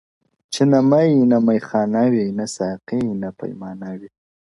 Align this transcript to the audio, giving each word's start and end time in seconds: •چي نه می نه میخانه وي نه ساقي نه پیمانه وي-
•چي 0.53 0.63
نه 0.71 0.79
می 0.89 1.07
نه 1.31 1.37
میخانه 1.47 2.03
وي 2.13 2.25
نه 2.37 2.45
ساقي 2.55 3.01
نه 3.21 3.29
پیمانه 3.39 3.89
وي- 3.99 4.11